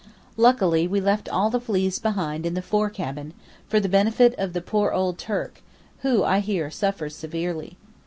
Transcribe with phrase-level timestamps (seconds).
[0.35, 3.35] Luckily we left all the fleas behind in the fore cabin,
[3.67, 5.61] for the benefit of the poor old Turk,
[5.99, 7.77] who, I hear, suffers severely.